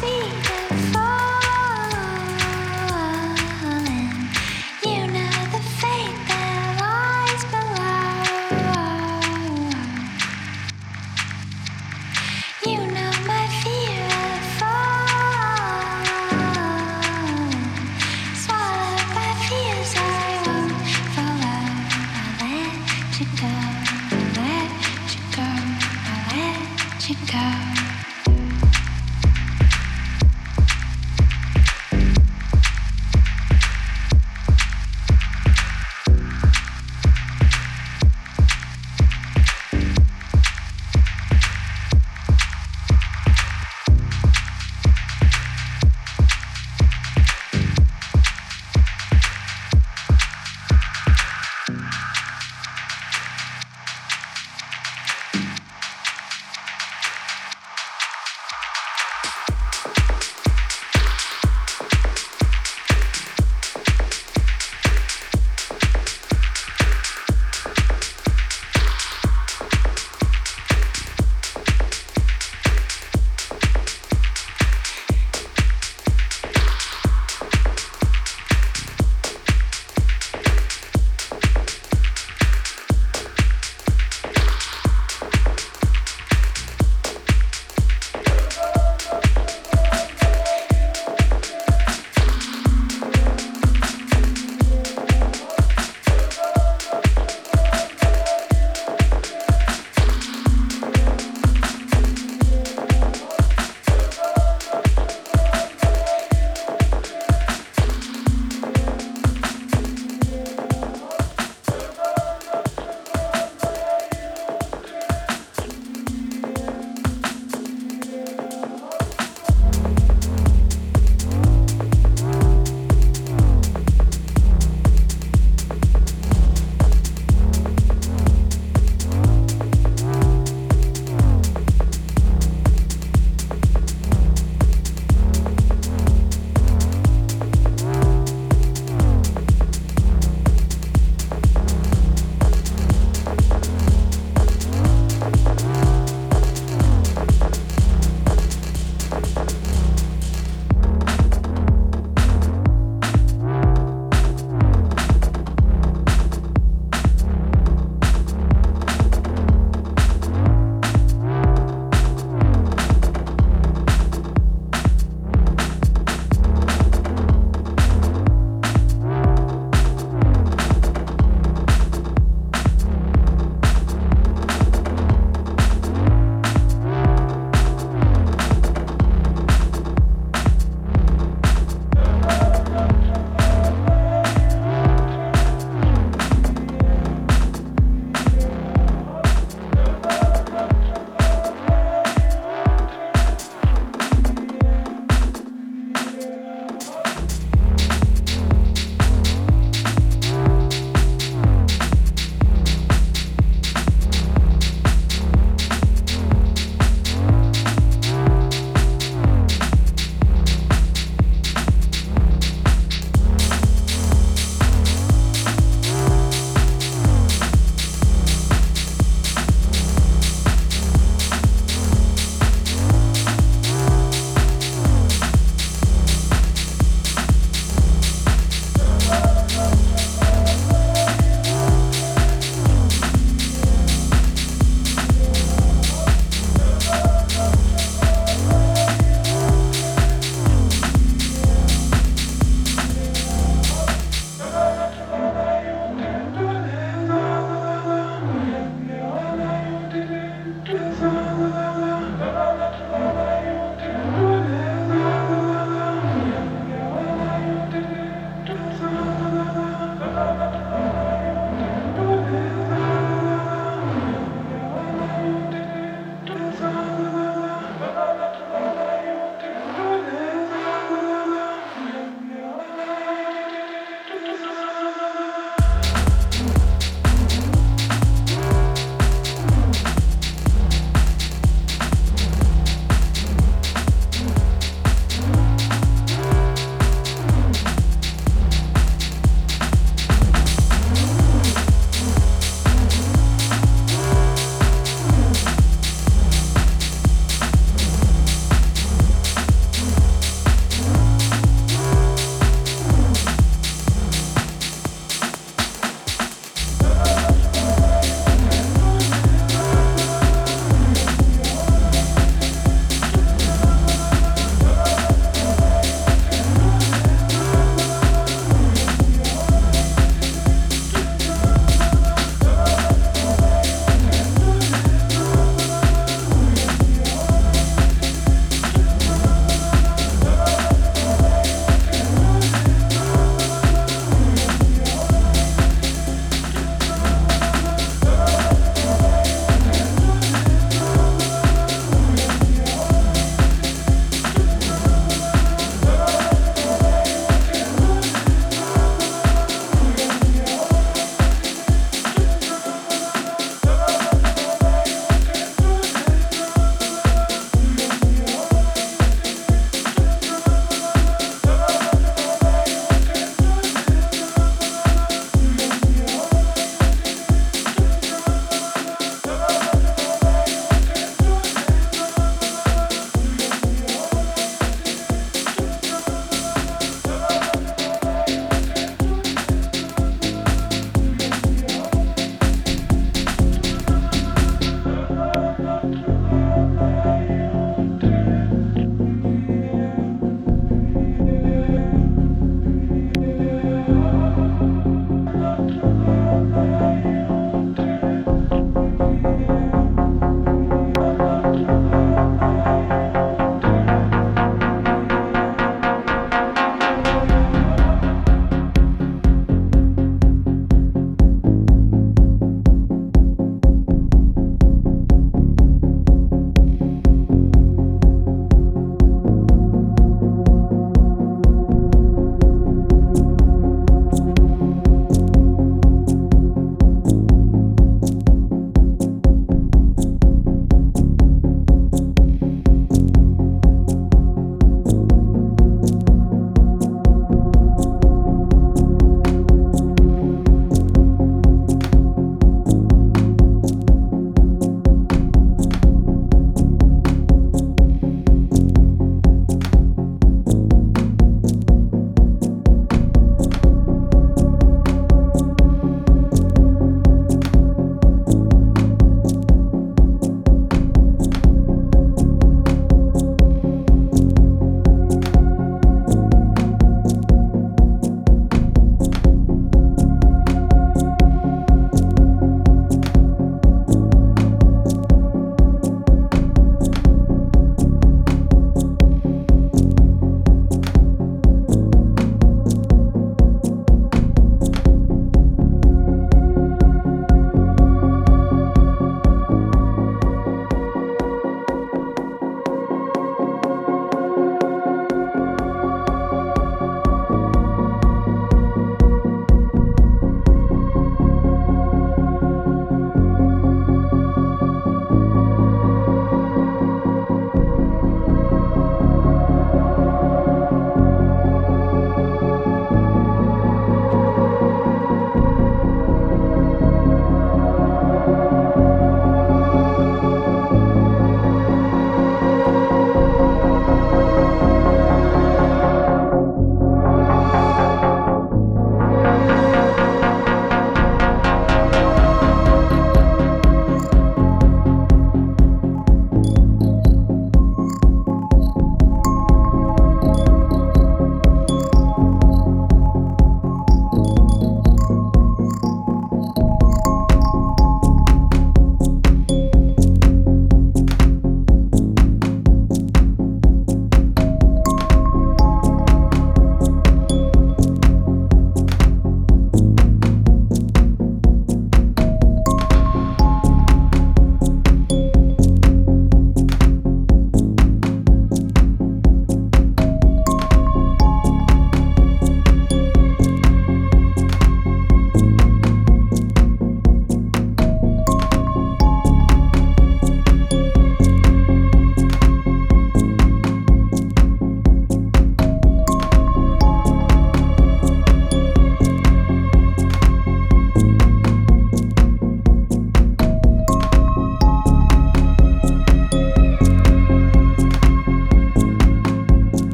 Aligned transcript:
See. 0.00 0.45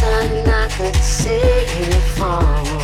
sun 0.00 0.48
I 0.48 0.68
could 0.76 0.96
see 0.96 1.60
you 1.78 2.00
fall. 2.16 2.79